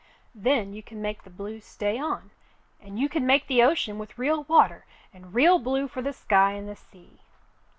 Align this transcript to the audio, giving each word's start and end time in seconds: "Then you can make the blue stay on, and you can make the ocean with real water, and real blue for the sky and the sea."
"Then 0.33 0.73
you 0.73 0.81
can 0.81 0.99
make 0.99 1.21
the 1.21 1.29
blue 1.29 1.59
stay 1.61 1.99
on, 1.99 2.31
and 2.81 2.97
you 2.97 3.07
can 3.07 3.23
make 3.23 3.45
the 3.45 3.61
ocean 3.61 3.99
with 3.99 4.17
real 4.17 4.45
water, 4.45 4.83
and 5.13 5.35
real 5.35 5.59
blue 5.59 5.87
for 5.87 6.01
the 6.01 6.11
sky 6.11 6.53
and 6.53 6.67
the 6.67 6.75
sea." 6.75 7.19